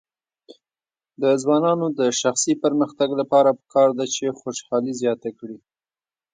د 1.21 1.23
ځوانانو 1.41 1.85
د 1.99 2.01
شخصي 2.21 2.53
پرمختګ 2.63 3.09
لپاره 3.21 3.57
پکار 3.59 3.89
ده 3.97 4.05
چې 4.15 4.37
خوشحالي 4.39 4.93
زیاته 5.01 5.29
کړي. 5.39 5.57